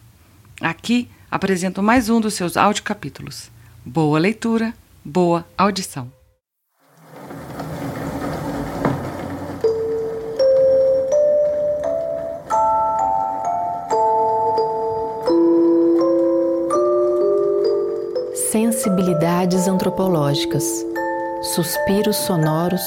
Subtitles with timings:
[0.61, 3.52] Aqui apresento mais um dos seus audiocapítulos.
[3.86, 6.09] Boa leitura, boa audição.
[18.53, 20.63] Sensibilidades antropológicas,
[21.55, 22.83] suspiros sonoros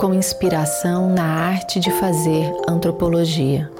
[0.00, 3.70] com inspiração na arte de fazer antropologia.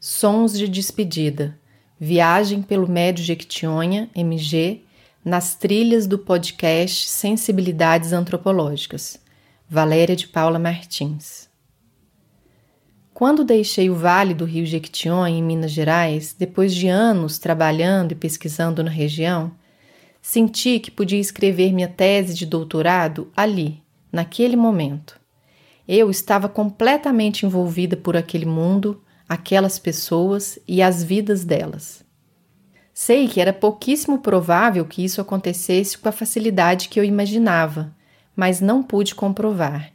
[0.00, 1.54] Sons de despedida.
[1.98, 4.86] Viagem pelo Médio Jequitinhonha, MG,
[5.22, 9.20] nas trilhas do podcast Sensibilidades Antropológicas.
[9.72, 11.48] Valéria de Paula Martins.
[13.14, 18.16] Quando deixei o Vale do Rio Jequitinhonha, em Minas Gerais, depois de anos trabalhando e
[18.16, 19.52] pesquisando na região,
[20.20, 23.80] senti que podia escrever minha tese de doutorado ali,
[24.10, 25.20] naquele momento.
[25.86, 32.04] Eu estava completamente envolvida por aquele mundo, aquelas pessoas e as vidas delas.
[32.92, 37.94] Sei que era pouquíssimo provável que isso acontecesse com a facilidade que eu imaginava,
[38.34, 39.92] mas não pude comprovar.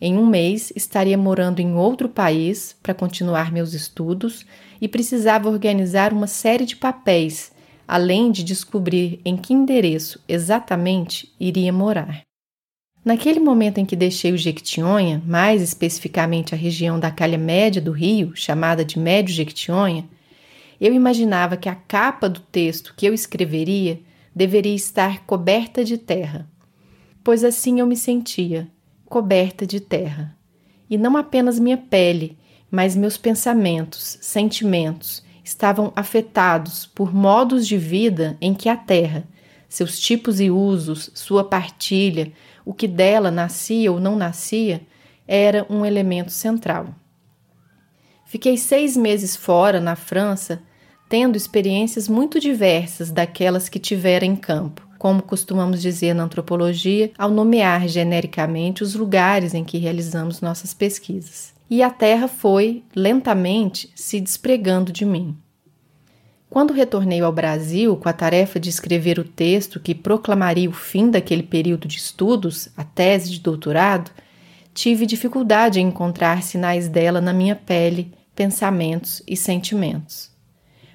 [0.00, 4.44] Em um mês estaria morando em outro país para continuar meus estudos
[4.80, 7.50] e precisava organizar uma série de papéis,
[7.88, 12.20] além de descobrir em que endereço exatamente iria morar.
[13.02, 17.92] Naquele momento em que deixei o Jequitinhonha, mais especificamente a região da calha média do
[17.92, 20.04] rio, chamada de Médio Jequitinhonha,
[20.78, 24.00] eu imaginava que a capa do texto que eu escreveria
[24.34, 26.46] deveria estar coberta de terra
[27.26, 28.68] pois assim eu me sentia,
[29.06, 30.38] coberta de terra.
[30.88, 32.38] E não apenas minha pele,
[32.70, 39.26] mas meus pensamentos, sentimentos estavam afetados por modos de vida em que a terra,
[39.68, 42.32] seus tipos e usos, sua partilha,
[42.64, 44.82] o que dela nascia ou não nascia,
[45.26, 46.94] era um elemento central.
[48.24, 50.62] Fiquei seis meses fora, na França,
[51.08, 57.30] tendo experiências muito diversas daquelas que tivera em campo como costumamos dizer na antropologia, ao
[57.30, 61.54] nomear genericamente os lugares em que realizamos nossas pesquisas.
[61.68, 65.36] E a Terra foi, lentamente, se despregando de mim.
[66.48, 71.10] Quando retornei ao Brasil com a tarefa de escrever o texto que proclamaria o fim
[71.10, 74.10] daquele período de estudos, a tese de doutorado,
[74.72, 80.30] tive dificuldade em encontrar sinais dela na minha pele, pensamentos e sentimentos.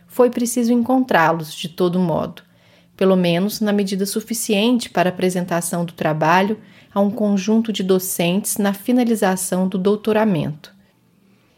[0.07, 2.44] Foi preciso encontrá-los de todo modo,
[3.01, 6.59] pelo menos na medida suficiente para a apresentação do trabalho
[6.94, 10.72] a um conjunto de docentes na finalização do doutoramento.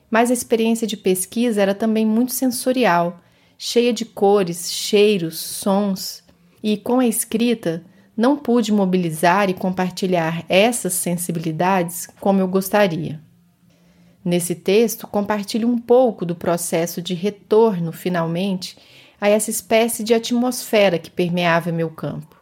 [0.09, 3.19] Mas a experiência de pesquisa era também muito sensorial,
[3.57, 6.23] cheia de cores, cheiros, sons,
[6.63, 7.83] e com a escrita
[8.15, 13.19] não pude mobilizar e compartilhar essas sensibilidades como eu gostaria.
[14.23, 18.77] Nesse texto, compartilho um pouco do processo de retorno, finalmente,
[19.23, 22.35] a essa espécie de atmosfera que permeava meu campo.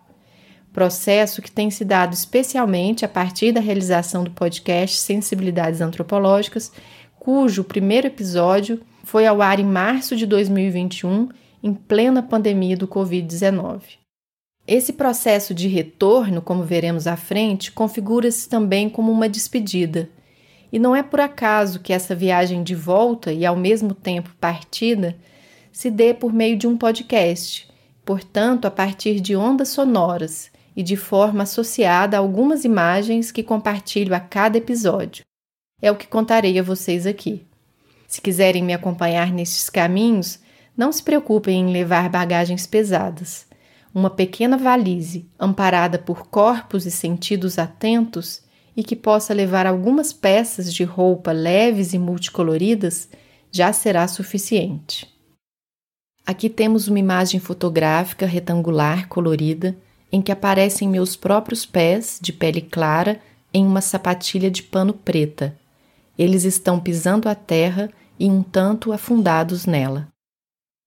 [0.74, 6.72] Processo que tem se dado especialmente a partir da realização do podcast Sensibilidades Antropológicas,
[7.20, 11.30] cujo primeiro episódio foi ao ar em março de 2021,
[11.62, 13.82] em plena pandemia do Covid-19.
[14.66, 20.10] Esse processo de retorno, como veremos à frente, configura-se também como uma despedida.
[20.74, 25.16] E não é por acaso que essa viagem de volta e ao mesmo tempo partida
[25.72, 27.68] se dê por meio de um podcast,
[28.06, 34.16] portanto, a partir de ondas sonoras, e de forma associada a algumas imagens que compartilho
[34.16, 35.24] a cada episódio.
[35.82, 37.46] É o que contarei a vocês aqui.
[38.08, 40.40] Se quiserem me acompanhar nestes caminhos,
[40.76, 43.46] não se preocupem em levar bagagens pesadas.
[43.94, 48.42] Uma pequena valise, amparada por corpos e sentidos atentos,
[48.76, 53.10] e que possa levar algumas peças de roupa leves e multicoloridas,
[53.52, 55.12] já será suficiente.
[56.26, 59.76] Aqui temos uma imagem fotográfica retangular colorida
[60.12, 63.20] em que aparecem meus próprios pés de pele clara
[63.54, 65.58] em uma sapatilha de pano preta.
[66.18, 67.90] Eles estão pisando a terra
[68.20, 70.08] e um tanto afundados nela.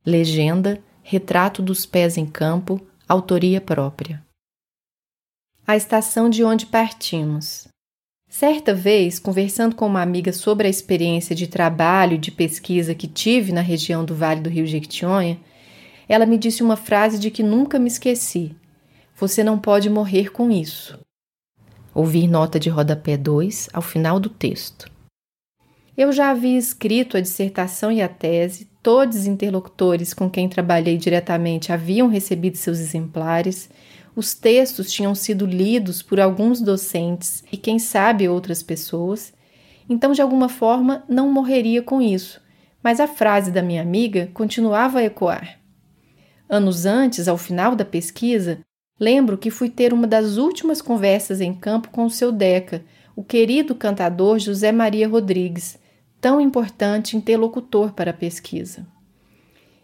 [0.07, 4.25] Legenda: Retrato dos pés em campo, autoria própria.
[5.67, 7.67] A estação de onde partimos.
[8.37, 13.07] Certa vez, conversando com uma amiga sobre a experiência de trabalho e de pesquisa que
[13.07, 15.39] tive na região do Vale do Rio Jequitinhonha,
[16.09, 18.53] ela me disse uma frase de que nunca me esqueci:
[19.15, 20.99] Você não pode morrer com isso.
[21.95, 24.91] Ouvir nota de rodapé 2 ao final do texto.
[25.97, 30.99] Eu já havia escrito a dissertação e a tese, todos os interlocutores com quem trabalhei
[30.99, 33.71] diretamente haviam recebido seus exemplares
[34.17, 39.33] os textos tinham sido lidos por alguns docentes e, quem sabe, outras pessoas,
[39.89, 42.41] então de alguma forma não morreria com isso,
[42.83, 45.59] mas a frase da minha amiga continuava a ecoar.
[46.49, 48.61] Anos antes, ao final da pesquisa,
[49.01, 52.85] lembro que fui ter uma das últimas conversas em campo com o seu Deca,
[53.17, 55.79] o querido cantador José Maria Rodrigues,
[56.21, 58.87] tão importante interlocutor para a pesquisa.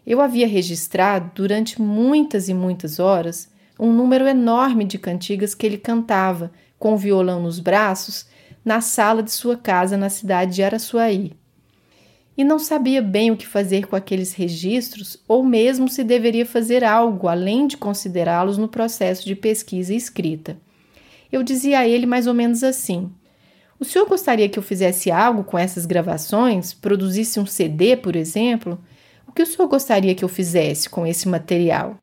[0.05, 3.50] Eu havia registrado durante muitas e muitas horas
[3.81, 8.27] um número enorme de cantigas que ele cantava, com o violão nos braços,
[8.63, 11.33] na sala de sua casa na cidade de Araçuaí.
[12.37, 16.83] E não sabia bem o que fazer com aqueles registros, ou mesmo se deveria fazer
[16.83, 20.57] algo além de considerá-los no processo de pesquisa e escrita.
[21.31, 23.11] Eu dizia a ele mais ou menos assim:
[23.79, 28.79] O senhor gostaria que eu fizesse algo com essas gravações, produzisse um CD, por exemplo?
[29.27, 32.00] O que o senhor gostaria que eu fizesse com esse material?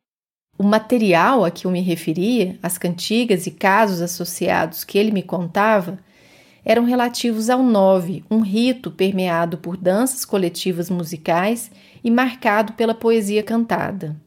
[0.61, 5.23] O material a que eu me referia, as cantigas e casos associados que ele me
[5.23, 5.97] contava,
[6.65, 11.71] eram relativos ao nove, um rito permeado por danças coletivas musicais
[12.03, 14.17] e marcado pela poesia cantada.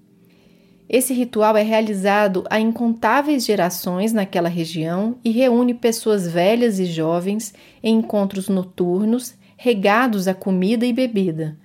[0.88, 7.52] Esse ritual é realizado a incontáveis gerações naquela região e reúne pessoas velhas e jovens
[7.82, 11.58] em encontros noturnos regados a comida e bebida.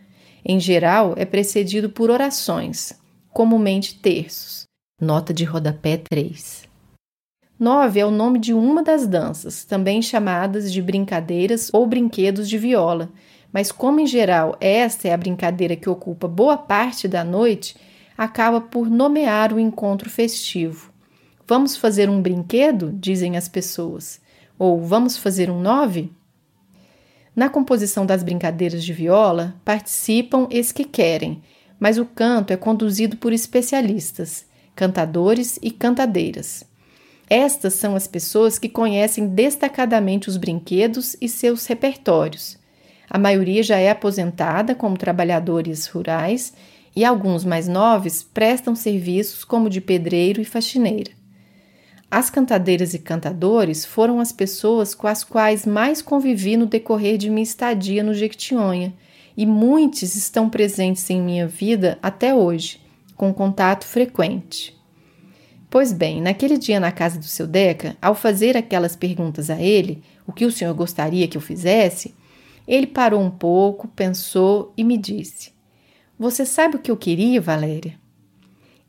[0.43, 2.93] Em geral, é precedido por orações,
[3.37, 4.63] comumente terços.
[4.99, 6.67] Nota de rodapé 3.
[7.59, 12.57] 9 é o nome de uma das danças, também chamadas de brincadeiras ou brinquedos de
[12.57, 13.11] viola,
[13.53, 17.75] mas como em geral esta é a brincadeira que ocupa boa parte da noite,
[18.17, 20.91] acaba por nomear o encontro festivo.
[21.47, 22.91] Vamos fazer um brinquedo?
[22.91, 24.19] dizem as pessoas.
[24.57, 26.11] Ou vamos fazer um nove?
[27.35, 31.43] Na composição das brincadeiras de viola participam os que querem,
[31.79, 34.45] mas o canto é conduzido por especialistas
[34.77, 36.63] cantadores e cantadeiras.
[37.27, 42.57] Estas são as pessoas que conhecem destacadamente os brinquedos e seus repertórios.
[43.09, 46.53] A maioria já é aposentada como trabalhadores rurais
[46.95, 51.11] e alguns mais novos prestam serviços como de pedreiro e faxineira.
[52.09, 57.29] As cantadeiras e cantadores foram as pessoas com as quais mais convivi no decorrer de
[57.29, 58.93] minha estadia no Jequitinhonha,
[59.37, 62.81] e muitos estão presentes em minha vida até hoje,
[63.15, 64.75] com contato frequente.
[65.69, 70.01] Pois bem, naquele dia na casa do seu Deca, ao fazer aquelas perguntas a ele,
[70.25, 72.15] o que o senhor gostaria que eu fizesse,
[72.67, 75.51] ele parou um pouco, pensou e me disse:
[76.17, 77.95] Você sabe o que eu queria, Valéria?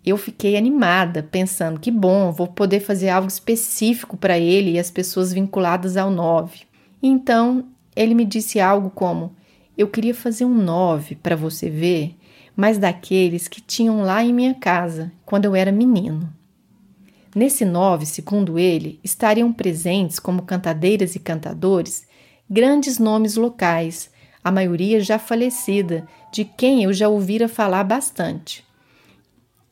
[0.06, 4.90] Eu fiquei animada, pensando que bom, vou poder fazer algo específico para ele e as
[4.90, 6.60] pessoas vinculadas ao nove.
[7.02, 9.36] Então, ele me disse algo como:
[9.78, 12.18] Eu queria fazer um nove para você ver
[12.58, 16.28] mas daqueles que tinham lá em minha casa, quando eu era menino.
[17.32, 22.04] Nesse nove, segundo ele, estariam presentes como cantadeiras e cantadores
[22.50, 24.10] grandes nomes locais,
[24.42, 28.66] a maioria já falecida, de quem eu já ouvira falar bastante.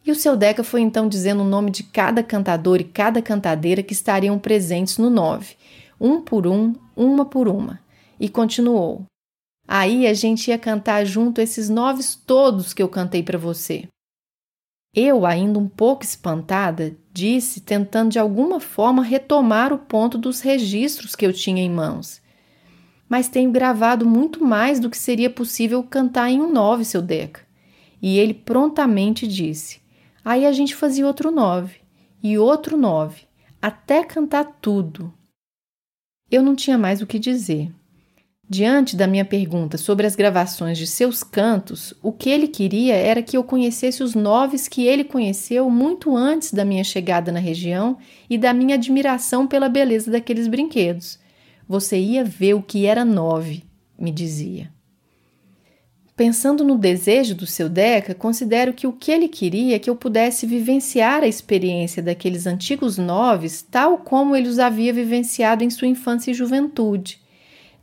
[0.04, 3.82] E o seu Deca foi então dizendo o nome de cada cantador e cada cantadeira
[3.82, 5.56] que estariam presentes no nove,
[6.00, 7.80] um por um, uma por uma,
[8.20, 9.04] e continuou:
[9.66, 13.88] Aí a gente ia cantar junto esses noves todos que eu cantei para você.
[14.94, 21.14] Eu, ainda um pouco espantada, disse, tentando de alguma forma retomar o ponto dos registros
[21.14, 22.22] que eu tinha em mãos.
[23.08, 27.42] Mas tenho gravado muito mais do que seria possível cantar em um nove, seu Deca.
[28.00, 29.80] E ele prontamente disse:
[30.24, 31.80] Aí a gente fazia outro nove,
[32.22, 33.22] e outro nove,
[33.60, 35.12] até cantar tudo.
[36.30, 37.72] Eu não tinha mais o que dizer.
[38.48, 43.20] Diante da minha pergunta sobre as gravações de seus cantos, o que ele queria era
[43.20, 47.98] que eu conhecesse os noves que ele conheceu muito antes da minha chegada na região
[48.30, 51.18] e da minha admiração pela beleza daqueles brinquedos.
[51.68, 53.64] Você ia ver o que era nove,
[53.98, 54.70] me dizia.
[56.14, 59.96] Pensando no desejo do seu Deca, considero que o que ele queria é que eu
[59.96, 65.88] pudesse vivenciar a experiência daqueles antigos noves tal como ele os havia vivenciado em sua
[65.88, 67.25] infância e juventude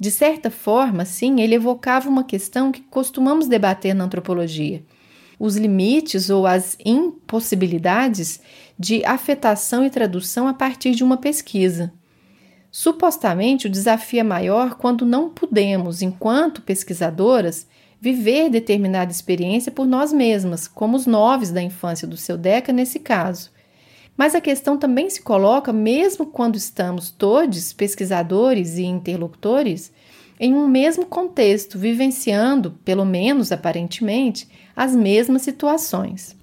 [0.03, 4.83] de certa forma, sim, ele evocava uma questão que costumamos debater na antropologia:
[5.39, 8.41] os limites ou as impossibilidades
[8.77, 11.93] de afetação e tradução a partir de uma pesquisa.
[12.69, 17.65] Supostamente, o desafio é maior quando não podemos, enquanto pesquisadoras,
[17.98, 23.00] viver determinada experiência por nós mesmas, como os noves da infância do seu Deca nesse
[23.00, 23.52] caso.
[24.15, 29.91] Mas a questão também se coloca, mesmo quando estamos todos, pesquisadores e interlocutores,
[30.39, 36.36] em um mesmo contexto, vivenciando, pelo menos aparentemente, as mesmas situações.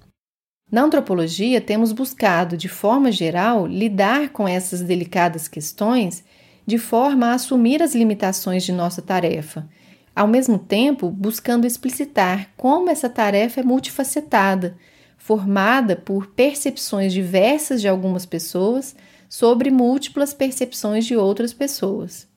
[0.71, 6.23] Na antropologia, temos buscado, de forma geral, lidar com essas delicadas questões
[6.65, 9.67] de forma a assumir as limitações de nossa tarefa,
[10.15, 14.77] ao mesmo tempo buscando explicitar como essa tarefa é multifacetada,
[15.23, 18.95] formada por percepções diversas de algumas pessoas
[19.29, 22.27] sobre múltiplas percepções de outras pessoas.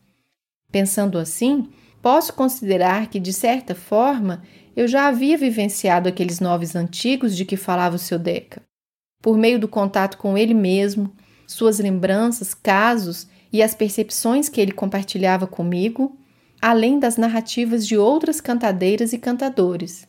[0.70, 1.70] Pensando assim,
[2.02, 4.42] posso considerar que, de certa forma,
[4.76, 8.60] eu já havia vivenciado aqueles noves antigos de que falava o seu Deca,
[9.22, 11.10] por meio do contato com ele mesmo,
[11.46, 16.18] suas lembranças, casos e as percepções que ele compartilhava comigo,
[16.60, 20.06] além das narrativas de outras cantadeiras e cantadores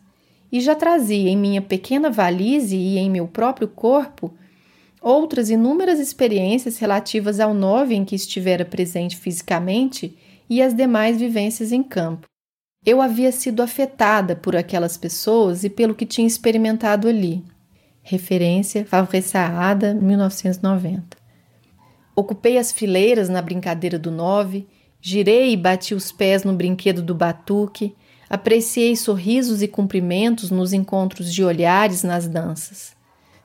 [0.52, 4.34] e já trazia em minha pequena valise e em meu próprio corpo
[5.02, 10.18] outras inúmeras experiências relativas ao nove em que estivera presente fisicamente
[10.50, 12.28] e as demais vivências em campo.
[12.84, 17.44] Eu havia sido afetada por aquelas pessoas e pelo que tinha experimentado ali.
[18.02, 21.18] Referência Favre Saada, 1990.
[22.16, 24.68] Ocupei as fileiras na brincadeira do nove,
[25.02, 27.96] girei e bati os pés no brinquedo do batuque,
[28.36, 32.94] Apreciei sorrisos e cumprimentos nos encontros de olhares nas danças.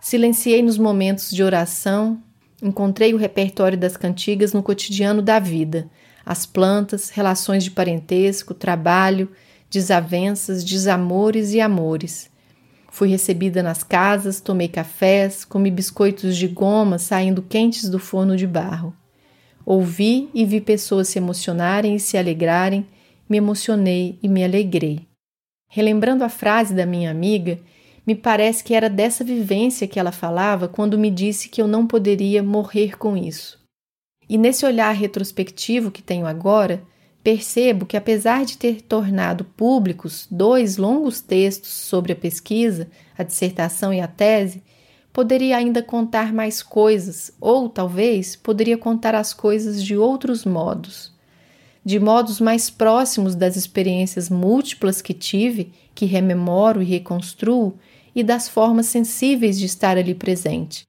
[0.01, 2.21] Silenciei nos momentos de oração,
[2.61, 5.89] encontrei o repertório das cantigas no cotidiano da vida,
[6.27, 9.31] as plantas, relações de parentesco, trabalho,
[9.71, 12.29] desavenças, desamores e amores.
[12.91, 18.45] Fui recebida nas casas, tomei cafés, comi biscoitos de goma saindo quentes do forno de
[18.45, 18.93] barro.
[19.65, 22.85] Ouvi e vi pessoas se emocionarem e se alegrarem
[23.31, 25.07] me emocionei e me alegrei.
[25.69, 27.61] Relembrando a frase da minha amiga,
[28.05, 31.87] me parece que era dessa vivência que ela falava quando me disse que eu não
[31.87, 33.57] poderia morrer com isso.
[34.29, 36.83] E nesse olhar retrospectivo que tenho agora,
[37.23, 43.95] percebo que, apesar de ter tornado públicos dois longos textos sobre a pesquisa, a dissertação
[43.95, 44.61] e a tese,
[45.13, 51.13] poderia ainda contar mais coisas, ou talvez poderia contar as coisas de outros modos
[51.85, 57.79] de modos mais próximos das experiências múltiplas que tive, que rememoro e reconstruo,
[58.15, 60.83] e das formas sensíveis de estar ali presente,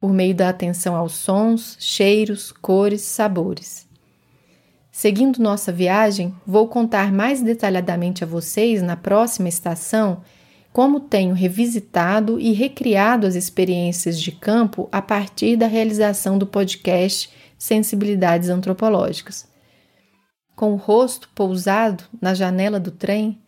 [0.00, 3.86] por meio da atenção aos sons, cheiros, cores, sabores.
[4.90, 10.22] Seguindo nossa viagem, vou contar mais detalhadamente a vocês na próxima estação
[10.72, 17.30] como tenho revisitado e recriado as experiências de campo a partir da realização do podcast
[17.58, 19.51] Sensibilidades Antropológicas
[20.62, 23.42] com o rosto pousado na janela do trem,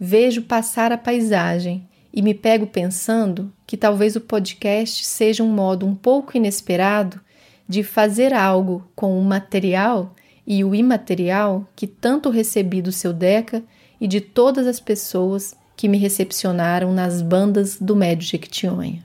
[0.00, 5.84] vejo passar a paisagem e me pego pensando que talvez o podcast seja um modo
[5.84, 7.20] um pouco inesperado
[7.68, 10.14] de fazer algo com o material
[10.46, 13.62] e o imaterial que tanto recebi do seu Deca
[14.00, 19.04] e de todas as pessoas que me recepcionaram nas bandas do Médio Jequitinhonha.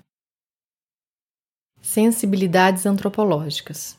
[1.81, 3.98] Sensibilidades antropológicas.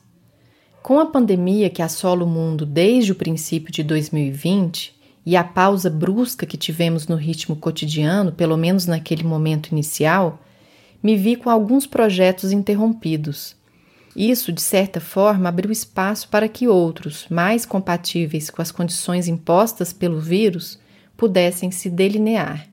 [0.82, 5.90] Com a pandemia que assola o mundo desde o princípio de 2020 e a pausa
[5.90, 10.40] brusca que tivemos no ritmo cotidiano, pelo menos naquele momento inicial,
[11.02, 13.54] me vi com alguns projetos interrompidos.
[14.16, 19.92] Isso, de certa forma, abriu espaço para que outros, mais compatíveis com as condições impostas
[19.92, 20.78] pelo vírus,
[21.14, 22.69] pudessem se delinear.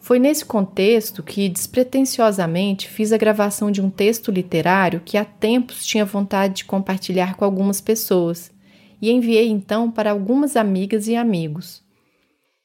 [0.00, 5.84] Foi nesse contexto que, despretensiosamente, fiz a gravação de um texto literário que há tempos
[5.84, 8.50] tinha vontade de compartilhar com algumas pessoas
[9.02, 11.82] e enviei então para algumas amigas e amigos.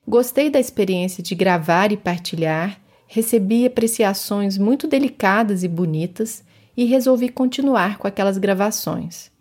[0.07, 6.43] Gostei da experiência de gravar e partilhar, recebi apreciações muito delicadas e bonitas
[6.77, 9.32] e resolvi continuar com aquelas gravações.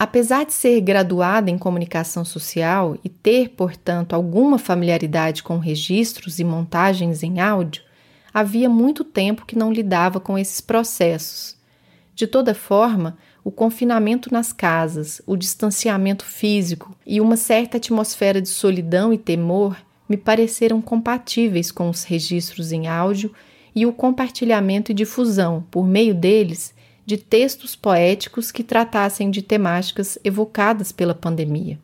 [0.00, 6.44] Apesar de ser graduada em comunicação social e ter, portanto, alguma familiaridade com registros e
[6.44, 7.82] montagens em áudio,
[8.32, 11.56] havia muito tempo que não lidava com esses processos.
[12.14, 18.48] De toda forma, o confinamento nas casas, o distanciamento físico e uma certa atmosfera de
[18.48, 19.76] solidão e temor
[20.08, 23.32] me pareceram compatíveis com os registros em áudio
[23.74, 26.72] e o compartilhamento e difusão, por meio deles,
[27.08, 31.78] de textos poéticos que tratassem de temáticas evocadas pela pandemia.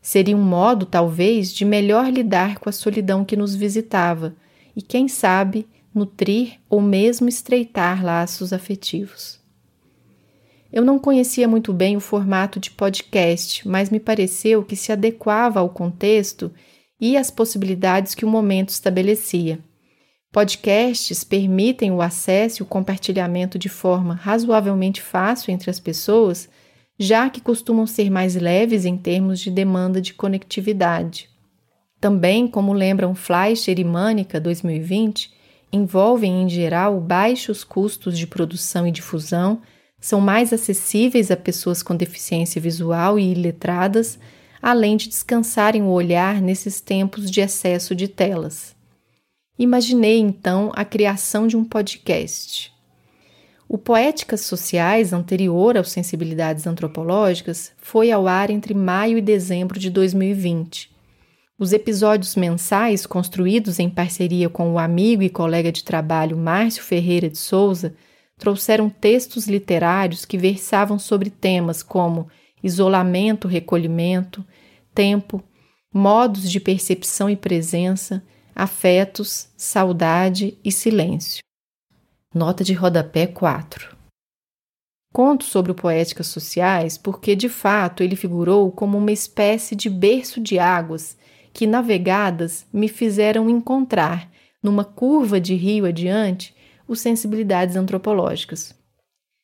[0.00, 4.34] Seria um modo, talvez, de melhor lidar com a solidão que nos visitava
[4.74, 9.38] e, quem sabe, nutrir ou mesmo estreitar laços afetivos.
[10.72, 15.60] Eu não conhecia muito bem o formato de podcast, mas me pareceu que se adequava
[15.60, 16.50] ao contexto
[16.98, 19.58] e às possibilidades que o momento estabelecia.
[20.30, 26.50] Podcasts permitem o acesso e o compartilhamento de forma razoavelmente fácil entre as pessoas,
[26.98, 31.30] já que costumam ser mais leves em termos de demanda de conectividade.
[31.98, 35.32] Também, como lembram Fleischer e Mânica 2020,
[35.72, 39.62] envolvem em geral baixos custos de produção e difusão,
[39.98, 44.18] são mais acessíveis a pessoas com deficiência visual e iletradas,
[44.60, 48.77] além de descansarem o olhar nesses tempos de excesso de telas.
[49.58, 52.72] Imaginei então a criação de um podcast.
[53.68, 59.90] O Poéticas Sociais, anterior ao Sensibilidades Antropológicas, foi ao ar entre maio e dezembro de
[59.90, 60.90] 2020.
[61.58, 67.28] Os episódios mensais, construídos em parceria com o amigo e colega de trabalho Márcio Ferreira
[67.28, 67.96] de Souza,
[68.38, 72.28] trouxeram textos literários que versavam sobre temas como
[72.62, 74.46] isolamento, recolhimento,
[74.94, 75.42] tempo,
[75.92, 78.22] modos de percepção e presença,
[78.58, 81.40] afetos, saudade e silêncio.
[82.34, 83.96] Nota de rodapé 4.
[85.14, 90.40] Conto sobre o Poéticas Sociais porque, de fato, ele figurou como uma espécie de berço
[90.40, 91.16] de águas
[91.52, 94.28] que, navegadas, me fizeram encontrar,
[94.60, 96.52] numa curva de rio adiante,
[96.88, 98.74] os sensibilidades antropológicas.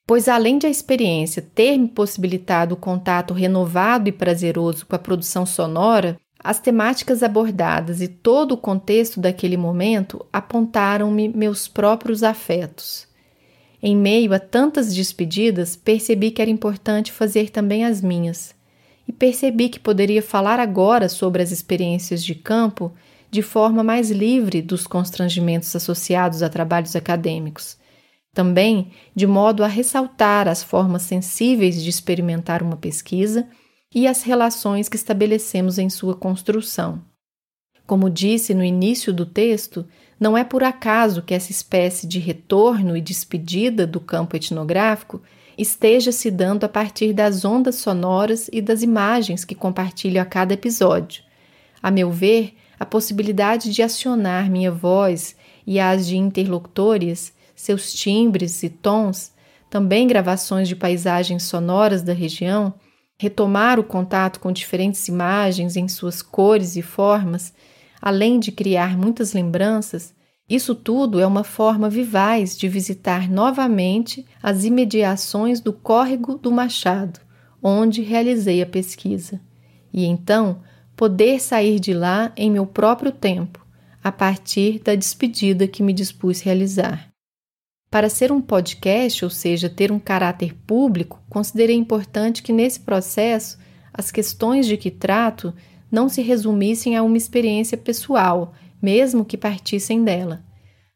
[0.07, 4.98] Pois, além de a experiência ter me possibilitado o contato renovado e prazeroso com a
[4.98, 13.09] produção sonora, as temáticas abordadas e todo o contexto daquele momento apontaram-me meus próprios afetos.
[13.83, 18.54] Em meio a tantas despedidas, percebi que era importante fazer também as minhas.
[19.09, 22.92] E percebi que poderia falar agora sobre as experiências de campo
[23.30, 27.78] de forma mais livre dos constrangimentos associados a trabalhos acadêmicos.
[28.35, 33.46] Também de modo a ressaltar as formas sensíveis de experimentar uma pesquisa
[33.94, 37.00] e as relações que estabelecemos em sua construção.
[37.87, 39.87] Como disse no início do texto,
[40.18, 45.22] não é por acaso que essa espécie de retorno e despedida do campo etnográfico
[45.57, 50.54] esteja se dando a partir das ondas sonoras e das imagens que compartilho a cada
[50.54, 51.22] episódio.
[51.83, 58.62] A meu ver, a possibilidade de acionar minha voz e as de interlocutores, seus timbres
[58.62, 59.33] e tons,
[59.70, 62.74] também gravações de paisagens sonoras da região,
[63.16, 67.53] retomar o contato com diferentes imagens em suas cores e formas,
[68.00, 70.14] além de criar muitas lembranças,
[70.48, 77.18] isso tudo é uma forma vivaz de visitar novamente as imediações do córrego do Machado,
[77.62, 79.40] onde realizei a pesquisa,
[79.90, 80.61] e então
[80.94, 83.64] poder sair de lá em meu próprio tempo,
[84.03, 87.13] a partir da despedida que me dispus realizar.
[87.94, 93.57] Para ser um podcast, ou seja, ter um caráter público, considerei importante que nesse processo
[93.92, 95.54] as questões de que trato
[95.92, 98.52] não se resumissem a uma experiência pessoal,
[98.83, 100.42] mesmo que partissem dela.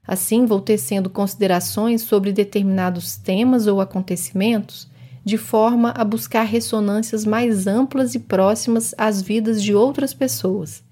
[0.05, 4.91] Assim, vou tecendo considerações sobre determinados temas ou acontecimentos,
[5.25, 10.83] de forma a buscar ressonâncias mais amplas e próximas às vidas de outras pessoas.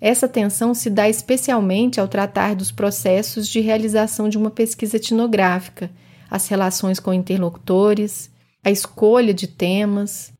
[0.00, 5.90] Essa atenção se dá especialmente ao tratar dos processos de realização de uma pesquisa etnográfica,
[6.30, 8.30] as relações com interlocutores,
[8.62, 10.32] a escolha de temas.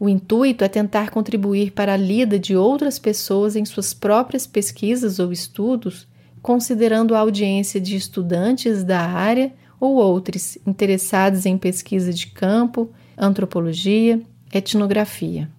[0.00, 5.18] O intuito é tentar contribuir para a lida de outras pessoas em suas próprias pesquisas
[5.18, 6.08] ou estudos,
[6.40, 14.20] considerando a audiência de estudantes da área ou outros interessados em pesquisa de campo, antropologia,
[14.52, 15.50] etnografia.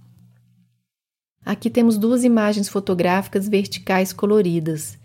[1.46, 4.98] Aqui temos duas imagens fotográficas verticais coloridas.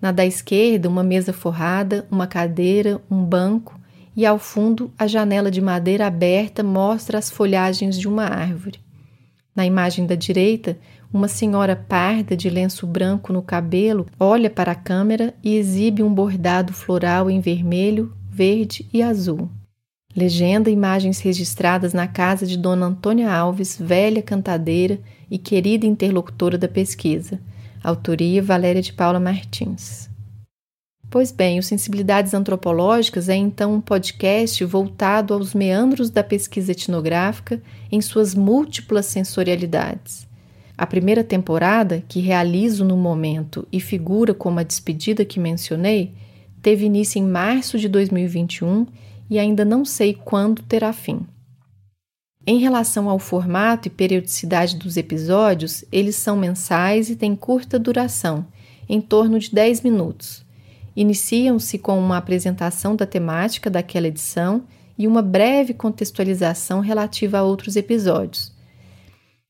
[0.00, 3.80] Na da esquerda, uma mesa forrada, uma cadeira, um banco
[4.14, 8.78] e ao fundo, a janela de madeira aberta mostra as folhagens de uma árvore.
[9.54, 10.78] Na imagem da direita,
[11.10, 16.12] uma senhora parda de lenço branco no cabelo olha para a câmera e exibe um
[16.12, 19.48] bordado floral em vermelho, verde e azul.
[20.14, 24.98] Legenda imagens registradas na casa de Dona Antônia Alves, velha cantadeira
[25.30, 27.40] e querida interlocutora da pesquisa.
[27.82, 30.08] Autoria Valéria de Paula Martins.
[31.08, 37.62] Pois bem, o Sensibilidades Antropológicas é então um podcast voltado aos meandros da pesquisa etnográfica
[37.90, 40.26] em suas múltiplas sensorialidades.
[40.76, 46.12] A primeira temporada, que realizo no momento e figura como a despedida que mencionei,
[46.60, 48.86] teve início em março de 2021
[49.30, 51.20] e ainda não sei quando terá fim.
[52.48, 58.46] Em relação ao formato e periodicidade dos episódios, eles são mensais e têm curta duração,
[58.88, 60.46] em torno de 10 minutos.
[60.94, 64.62] Iniciam-se com uma apresentação da temática daquela edição
[64.96, 68.54] e uma breve contextualização relativa a outros episódios.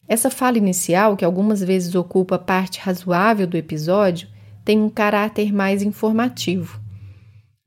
[0.09, 4.27] Essa fala inicial, que algumas vezes ocupa parte razoável do episódio,
[4.65, 6.81] tem um caráter mais informativo.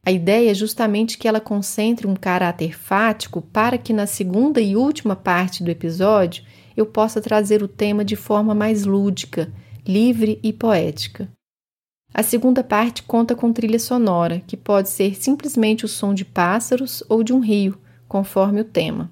[0.06, 4.76] A ideia é justamente que ela concentre um caráter fático para que na segunda e
[4.76, 6.44] última parte do episódio
[6.76, 9.52] eu possa trazer o tema de forma mais lúdica,
[9.86, 11.30] livre e poética.
[12.14, 17.04] A segunda parte conta com trilha sonora, que pode ser simplesmente o som de pássaros
[17.08, 19.12] ou de um rio, conforme o tema.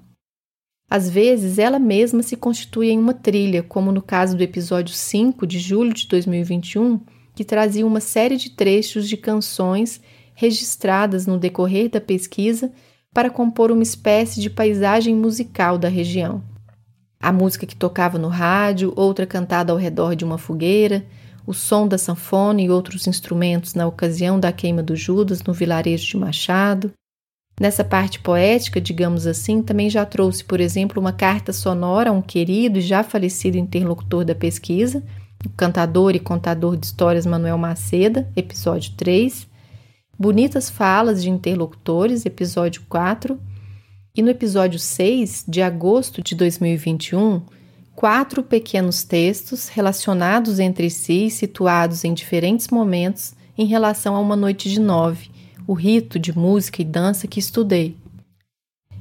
[0.90, 5.46] Às vezes, ela mesma se constitui em uma trilha, como no caso do episódio 5
[5.46, 7.00] de julho de 2021,
[7.34, 10.00] que trazia uma série de trechos de canções
[10.38, 12.70] registradas no decorrer da pesquisa
[13.12, 16.44] para compor uma espécie de paisagem musical da região.
[17.18, 21.04] A música que tocava no rádio, outra cantada ao redor de uma fogueira,
[21.44, 26.06] o som da sanfona e outros instrumentos na ocasião da queima do Judas no vilarejo
[26.06, 26.92] de Machado.
[27.60, 32.22] Nessa parte poética, digamos assim, também já trouxe, por exemplo, uma carta sonora a um
[32.22, 35.02] querido e já falecido interlocutor da pesquisa,
[35.44, 39.48] o cantador e contador de histórias Manuel Maceda, episódio 3,
[40.20, 43.40] Bonitas Falas de Interlocutores, episódio 4,
[44.16, 47.40] e no episódio 6, de agosto de 2021,
[47.94, 54.34] quatro pequenos textos relacionados entre si e situados em diferentes momentos em relação a uma
[54.34, 55.30] noite de nove,
[55.68, 57.96] o rito de música e dança que estudei.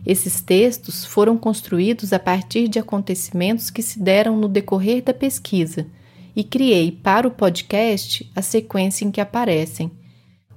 [0.05, 5.87] Esses textos foram construídos a partir de acontecimentos que se deram no decorrer da pesquisa
[6.35, 9.89] e criei para o podcast a sequência em que aparecem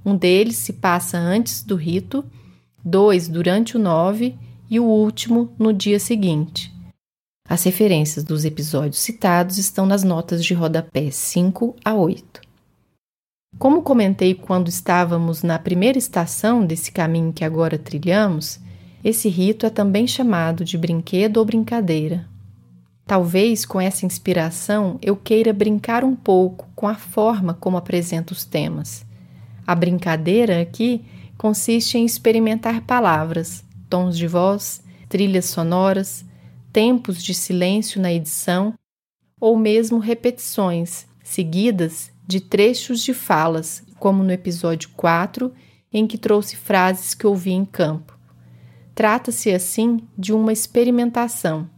[0.04, 2.24] um deles se passa antes do rito,
[2.84, 4.36] dois durante o nove
[4.68, 6.72] e o último no dia seguinte.
[7.48, 12.40] As referências dos episódios citados estão nas notas de rodapé 5 a 8.
[13.58, 18.60] Como comentei quando estávamos na primeira estação desse caminho que agora trilhamos,
[19.02, 22.28] esse rito é também chamado de brinquedo ou brincadeira.
[23.04, 28.44] Talvez com essa inspiração eu queira brincar um pouco com a forma como apresento os
[28.44, 29.04] temas.
[29.66, 31.04] A brincadeira aqui
[31.36, 36.24] consiste em experimentar palavras, tons de voz, trilhas sonoras,
[36.72, 38.74] tempos de silêncio na edição
[39.40, 45.52] ou mesmo repetições seguidas de trechos de falas, como no episódio 4,
[45.92, 48.18] em que trouxe frases que ouvi em campo.
[48.94, 51.68] Trata-se, assim, de uma experimentação,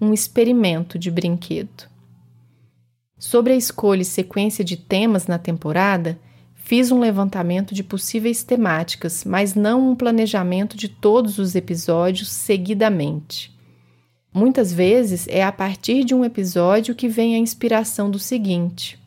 [0.00, 1.88] um experimento de brinquedo.
[3.18, 6.18] Sobre a escolha e sequência de temas na temporada,
[6.66, 13.54] Fiz um levantamento de possíveis temáticas, mas não um planejamento de todos os episódios seguidamente.
[14.32, 18.98] Muitas vezes é a partir de um episódio que vem a inspiração do seguinte.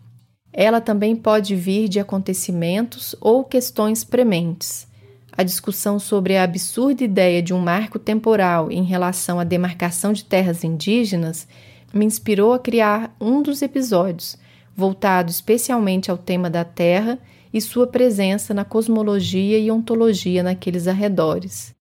[0.54, 4.88] Ela também pode vir de acontecimentos ou questões prementes.
[5.36, 10.24] A discussão sobre a absurda ideia de um marco temporal em relação à demarcação de
[10.24, 11.48] terras indígenas
[11.92, 14.38] me inspirou a criar um dos episódios,
[14.76, 17.18] voltado especialmente ao tema da terra
[17.54, 21.76] e sua presença na cosmologia e ontologia naqueles arredores.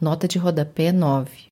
[0.00, 1.46] Nota de rodapé 9.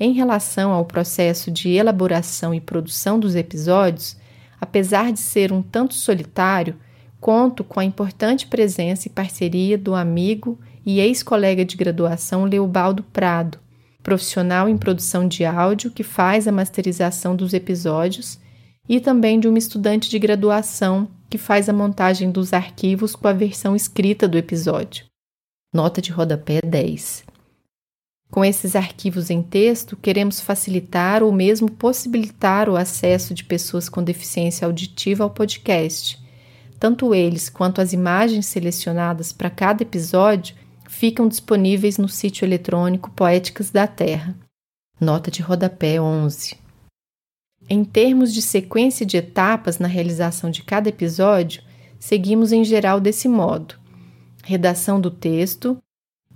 [0.00, 4.16] Em relação ao processo de elaboração e produção dos episódios,
[4.60, 6.76] apesar de ser um tanto solitário,
[7.20, 13.58] conto com a importante presença e parceria do amigo e ex-colega de graduação Leobaldo Prado,
[14.02, 18.40] profissional em produção de áudio que faz a masterização dos episódios,
[18.88, 23.32] e também de uma estudante de graduação que faz a montagem dos arquivos com a
[23.32, 25.06] versão escrita do episódio.
[25.72, 27.24] Nota de rodapé 10.
[28.30, 34.02] Com esses arquivos em texto, queremos facilitar ou mesmo possibilitar o acesso de pessoas com
[34.02, 36.18] deficiência auditiva ao podcast.
[36.78, 40.56] Tanto eles quanto as imagens selecionadas para cada episódio
[40.88, 44.34] ficam disponíveis no sítio eletrônico Poéticas da Terra.
[45.00, 46.61] Nota de rodapé 11.
[47.68, 51.62] Em termos de sequência de etapas na realização de cada episódio,
[51.98, 53.74] seguimos em geral desse modo:
[54.44, 55.78] redação do texto,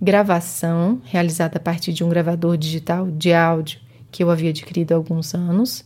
[0.01, 3.79] gravação, realizada a partir de um gravador digital de áudio
[4.11, 5.83] que eu havia adquirido há alguns anos,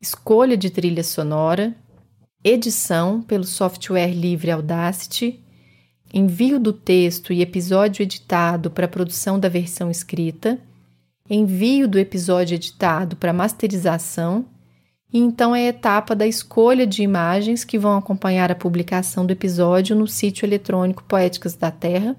[0.00, 1.74] escolha de trilha sonora,
[2.42, 5.44] edição pelo software livre Audacity,
[6.14, 10.58] envio do texto e episódio editado para a produção da versão escrita,
[11.28, 14.46] envio do episódio editado para masterização
[15.12, 19.32] e então é a etapa da escolha de imagens que vão acompanhar a publicação do
[19.32, 22.14] episódio no sítio eletrônico Poéticas da Terra,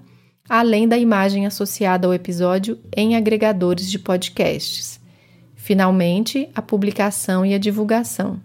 [0.48, 4.98] além da imagem associada ao episódio em agregadores de podcasts.
[5.54, 8.40] Finalmente, a publicação e a divulgação.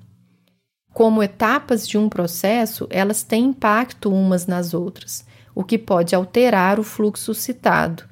[0.94, 6.80] Como etapas de um processo, elas têm impacto umas nas outras, o que pode alterar
[6.80, 8.04] o fluxo citado.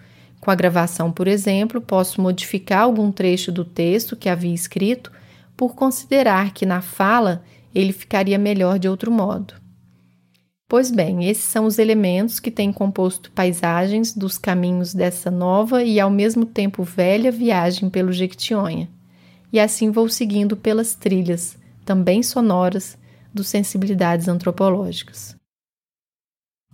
[0.42, 5.12] Com a gravação, por exemplo, posso modificar algum trecho do texto que havia escrito
[5.56, 9.56] por considerar que na fala ele ficaria melhor de outro modo.
[10.68, 16.00] Pois bem, esses são os elementos que têm composto paisagens dos caminhos dessa nova e
[16.00, 18.90] ao mesmo tempo velha viagem pelo Jequitinhonha.
[19.52, 22.98] E assim vou seguindo pelas trilhas, também sonoras,
[23.32, 25.36] dos sensibilidades antropológicas.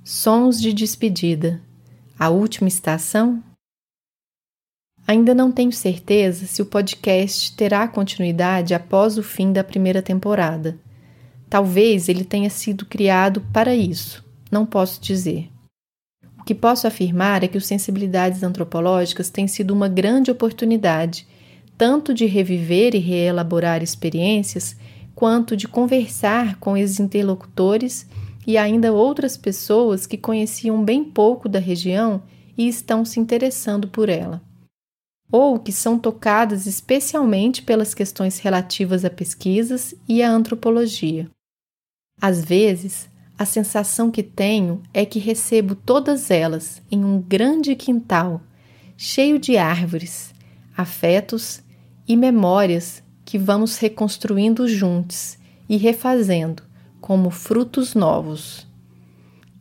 [0.04, 1.62] Sons de despedida.
[2.18, 3.44] A última estação?
[5.10, 10.78] Ainda não tenho certeza se o podcast terá continuidade após o fim da primeira temporada.
[11.50, 15.50] Talvez ele tenha sido criado para isso, não posso dizer.
[16.40, 21.26] O que posso afirmar é que o Sensibilidades Antropológicas tem sido uma grande oportunidade,
[21.76, 24.78] tanto de reviver e reelaborar experiências,
[25.16, 28.06] quanto de conversar com os interlocutores
[28.46, 32.22] e ainda outras pessoas que conheciam bem pouco da região
[32.56, 34.48] e estão se interessando por ela
[35.32, 41.30] ou que são tocadas especialmente pelas questões relativas a pesquisas e à antropologia.
[42.22, 48.42] Às vezes, a sensação que tenho é que recebo todas elas em um grande quintal,
[48.98, 50.34] cheio de árvores,
[50.76, 51.62] afetos
[52.08, 55.38] e memórias que vamos reconstruindo juntos
[55.70, 56.64] e refazendo
[57.00, 58.68] como frutos novos.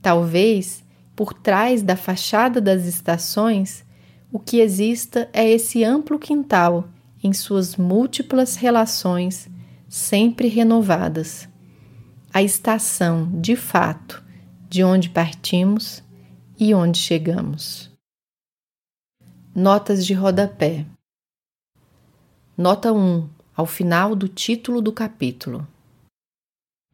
[0.00, 0.83] Talvez,
[1.14, 3.85] por trás da fachada das estações,
[4.31, 6.88] o que exista é esse amplo quintal
[7.23, 9.49] em suas múltiplas relações,
[9.88, 11.49] sempre renovadas.
[12.33, 14.23] A estação, de fato,
[14.69, 16.03] de onde partimos
[16.61, 17.91] e onde chegamos.
[19.55, 20.85] Notas de rodapé.
[22.57, 25.67] Nota 1, ao final do título do capítulo.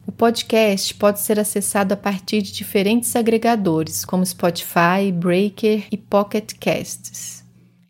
[0.07, 6.53] O podcast pode ser acessado a partir de diferentes agregadores, como Spotify, Breaker e Pocket
[6.61, 7.43] Casts.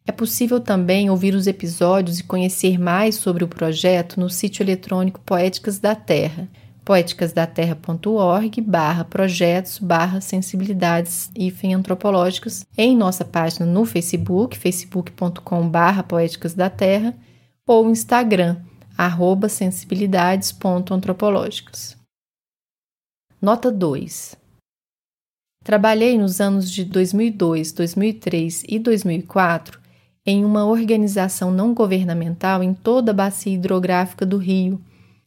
[0.07, 5.20] É possível também ouvir os episódios e conhecer mais sobre o projeto no sítio eletrônico
[5.20, 6.48] Poéticas da Terra,
[6.85, 16.53] poéticasdaterra.org barra projetos barra sensibilidades hífen antropológicas em nossa página no Facebook, facebook.com barra poéticas
[16.53, 17.14] da terra
[17.66, 18.59] ou Instagram,
[18.98, 21.94] arroba sensibilidades.antropológicas.
[23.45, 24.37] Nota 2.
[25.63, 29.79] Trabalhei nos anos de 2002, 2003 e 2004
[30.25, 34.81] em uma organização não governamental em toda a bacia hidrográfica do Rio,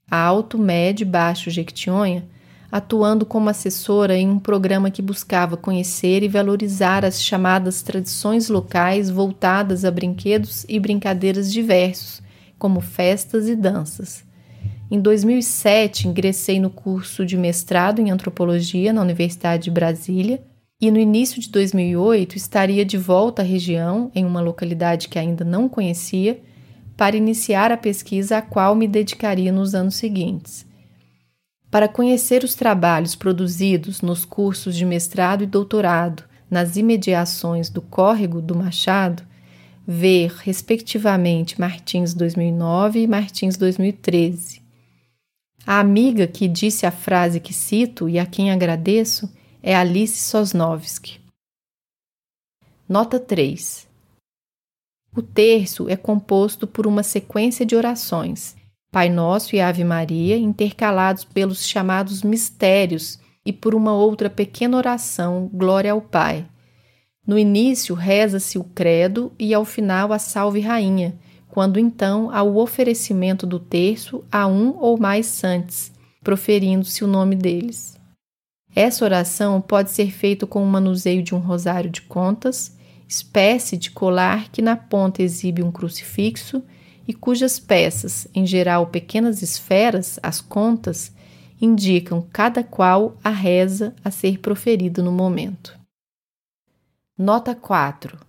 [0.09, 2.25] a Alto, Médio e Baixo Jequitinhonha,
[2.71, 9.11] atuando como assessora em um programa que buscava conhecer e valorizar as chamadas tradições locais
[9.11, 12.23] voltadas a brinquedos e brincadeiras diversos,
[12.57, 14.26] como festas e danças.
[14.89, 20.41] Em 2007, ingressei no curso de mestrado em antropologia na Universidade de Brasília
[20.79, 25.43] e no início de 2008 estaria de volta à região, em uma localidade que ainda
[25.43, 26.39] não conhecia,
[26.95, 30.65] para iniciar a pesquisa a qual me dedicaria nos anos seguintes.
[31.69, 38.41] Para conhecer os trabalhos produzidos nos cursos de mestrado e doutorado nas imediações do Córrego
[38.41, 39.21] do Machado,
[39.85, 44.66] ver, respectivamente, Martins 2009 e Martins 2013
[45.67, 49.29] a amiga que disse a frase que cito e a quem agradeço
[49.61, 51.19] é Alice Sosnovski.
[52.87, 53.85] Nota 3.
[55.13, 58.55] O terço é composto por uma sequência de orações,
[58.89, 65.49] Pai Nosso e Ave Maria, intercalados pelos chamados mistérios e por uma outra pequena oração,
[65.53, 66.45] Glória ao Pai.
[67.25, 72.57] No início reza-se o credo e ao final a Salve Rainha, quando então há o
[72.57, 75.91] oferecimento do terço a um ou mais santos,
[76.23, 77.97] proferindo-se o nome deles.
[78.75, 83.89] Essa oração pode ser feita com o manuseio de um rosário de contas, espécie de
[83.89, 86.61] colar que na ponta exibe um crucifixo
[87.07, 91.11] e cujas peças, em geral pequenas esferas, as contas,
[91.59, 95.77] indicam cada qual a reza a ser proferida no momento.
[97.17, 98.26] Nota 4.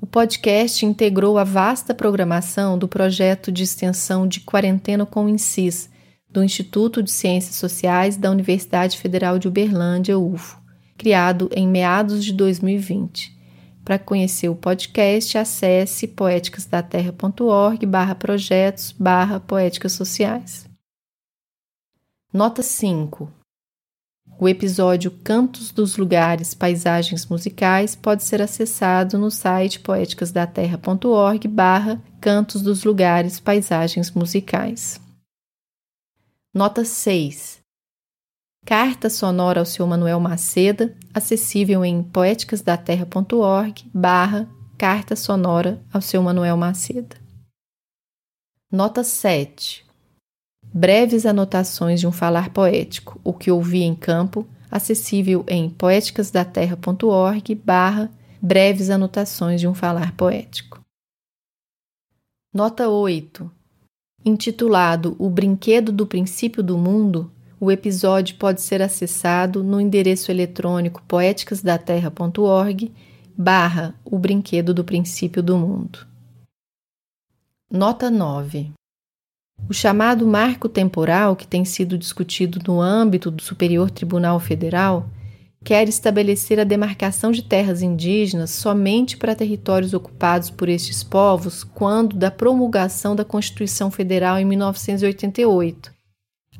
[0.00, 5.90] O podcast integrou a vasta programação do projeto de extensão de quarentena com o INSIS,
[6.30, 10.60] do Instituto de Ciências Sociais da Universidade Federal de Uberlândia, UFO,
[10.96, 13.36] criado em meados de 2020.
[13.84, 20.68] Para conhecer o podcast, acesse poéticasdaterra.org barra projetos barra poéticas sociais.
[22.32, 23.37] Nota 5.
[24.40, 32.62] O episódio Cantos dos Lugares, Paisagens Musicais pode ser acessado no site poéticasdaterra.org barra Cantos
[32.62, 35.00] dos Lugares, Paisagens Musicais.
[36.54, 37.58] Nota 6.
[38.64, 44.48] Carta sonora ao seu Manuel Maceda, acessível em poéticasdaterra.org barra
[44.78, 47.16] Carta sonora ao seu Manuel Maceda.
[48.70, 49.87] Nota 7
[50.72, 58.10] breves anotações de um falar poético, o que ouvi em campo, acessível em poéticasdaterra.org barra
[58.40, 60.80] breves anotações de um falar poético.
[62.52, 63.50] Nota 8.
[64.24, 71.02] Intitulado O Brinquedo do Princípio do Mundo, o episódio pode ser acessado no endereço eletrônico
[71.08, 72.92] poéticasdaterra.org
[73.36, 76.06] barra O Brinquedo do Princípio do Mundo.
[77.70, 78.77] Nota 9.
[79.66, 85.08] O chamado marco temporal, que tem sido discutido no âmbito do Superior Tribunal Federal,
[85.64, 92.16] quer estabelecer a demarcação de terras indígenas somente para territórios ocupados por estes povos quando
[92.16, 95.92] da promulgação da Constituição Federal em 1988.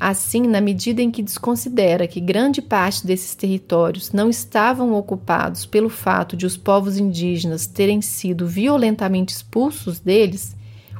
[0.01, 5.89] Assim, na medida em que desconsidera que grande parte desses territórios não estavam ocupados pelo
[5.89, 10.55] fato de os povos indígenas terem sido violentamente expulsos deles,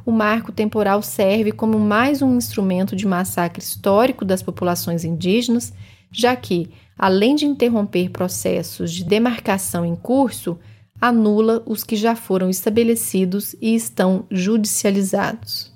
[0.05, 5.73] o marco temporal serve como mais um instrumento de massacre histórico das populações indígenas,
[6.11, 10.57] já que, além de interromper processos de demarcação em curso,
[10.99, 15.71] anula os que já foram estabelecidos e estão judicializados.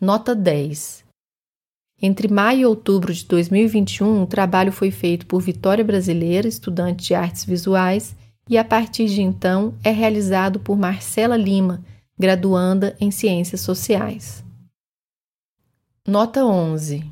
[0.00, 1.04] Nota 10.
[2.00, 7.14] Entre maio e outubro de 2021, o trabalho foi feito por Vitória Brasileira, estudante de
[7.14, 8.16] artes visuais,
[8.48, 11.84] e a partir de então é realizado por Marcela Lima,
[12.22, 14.44] graduanda em Ciências Sociais.
[16.06, 17.04] Nota 11.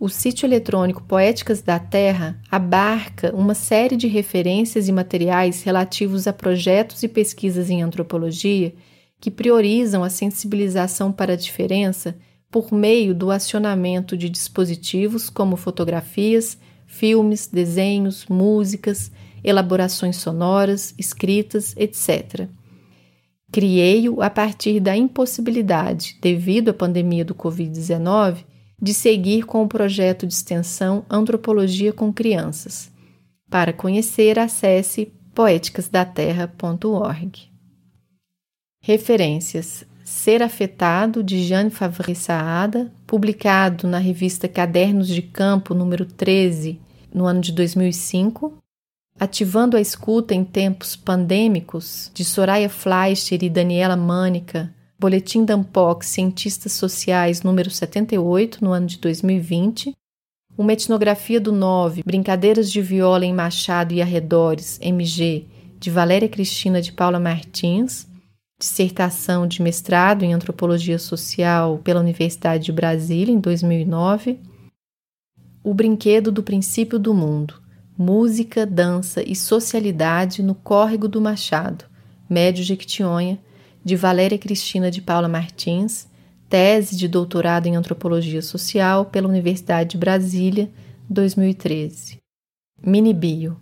[0.00, 6.32] O sítio eletrônico Poéticas da Terra abarca uma série de referências e materiais relativos a
[6.32, 8.74] projetos e pesquisas em antropologia
[9.20, 12.16] que priorizam a sensibilização para a diferença
[12.50, 19.12] por meio do acionamento de dispositivos como fotografias, filmes, desenhos, músicas,
[19.44, 22.48] elaborações sonoras, escritas, etc
[23.50, 28.44] Criei-o a partir da impossibilidade, devido à pandemia do Covid-19,
[28.80, 32.90] de seguir com o projeto de extensão Antropologia com Crianças.
[33.50, 37.48] Para conhecer, acesse poéticasdaterra.org.
[38.82, 46.78] Referências: Ser Afetado, de Jeanne Favre Saada, publicado na revista Cadernos de Campo, número 13,
[47.12, 48.58] no ano de 2005.
[49.20, 56.06] Ativando a escuta em tempos pandêmicos, de Soraya Fleischer e Daniela Mânica, Boletim da Ampox
[56.06, 59.92] Cientistas Sociais número 78, no ano de 2020,
[60.56, 65.46] uma etnografia do 9, Brincadeiras de Viola em Machado e Arredores, MG,
[65.80, 68.06] de Valéria Cristina de Paula Martins,
[68.56, 74.38] dissertação de mestrado em Antropologia Social pela Universidade de Brasília, em 2009,
[75.64, 77.67] O Brinquedo do Princípio do Mundo,
[78.00, 81.84] Música, Dança e Socialidade no Córrego do Machado,
[82.30, 83.40] Médio Jequitinhonha,
[83.84, 86.06] de Valéria Cristina de Paula Martins,
[86.48, 90.70] tese de doutorado em Antropologia Social pela Universidade de Brasília,
[91.10, 92.18] 2013.
[92.86, 93.56] Mini Bio.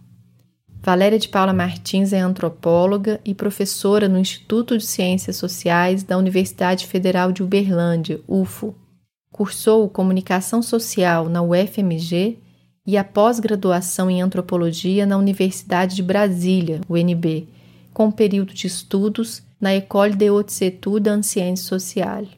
[0.82, 6.86] Valéria de Paula Martins é antropóloga e professora no Instituto de Ciências Sociais da Universidade
[6.86, 8.74] Federal de Uberlândia, UFO.
[9.32, 12.44] Cursou Comunicação Social na UFMG
[12.86, 17.48] e a pós-graduação em antropologia na Universidade de Brasília, UNB,
[17.92, 22.30] com período de estudos na École de Hautes Études en Sciences Sociales.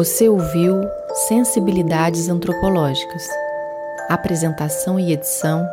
[0.04, 0.82] Você ouviu
[1.30, 3.26] Sensibilidades Antropológicas.
[4.10, 5.66] Apresentação e edição: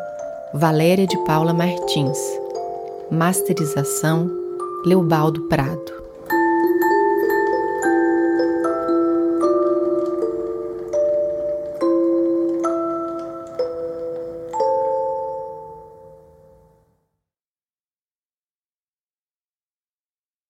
[0.54, 2.16] Valéria de Paula Martins.
[3.10, 4.30] Masterização:
[4.86, 5.99] Leobaldo Prado.